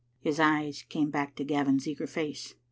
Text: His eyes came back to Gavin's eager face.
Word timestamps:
His 0.19 0.39
eyes 0.39 0.83
came 0.89 1.11
back 1.11 1.35
to 1.35 1.43
Gavin's 1.43 1.87
eager 1.87 2.07
face. 2.07 2.55